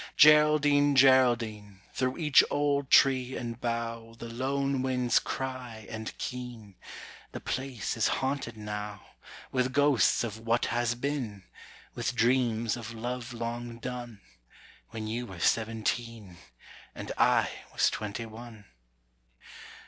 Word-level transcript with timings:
Geraldine, 0.17 0.95
Geraldine, 0.95 1.79
Through 1.93 2.17
each 2.17 2.43
old 2.49 2.89
tree 2.89 3.37
and 3.37 3.61
bough 3.61 4.15
The 4.17 4.29
lone 4.29 4.81
winds 4.81 5.19
cry 5.19 5.85
and 5.91 6.17
keen 6.17 6.73
The 7.33 7.39
place 7.39 7.95
is 7.95 8.07
haunted 8.07 8.57
now, 8.57 9.05
With 9.51 9.73
ghosts 9.73 10.23
of 10.23 10.39
what 10.39 10.65
has 10.73 10.95
been, 10.95 11.43
With 11.93 12.15
dreams 12.15 12.75
of 12.75 12.93
love 12.95 13.31
long 13.31 13.77
done, 13.77 14.21
When 14.89 15.05
you 15.05 15.27
were 15.27 15.39
seventeen, 15.39 16.37
And 16.95 17.11
I 17.15 17.51
was 17.71 17.91
twenty 17.91 18.25
one. 18.25 18.65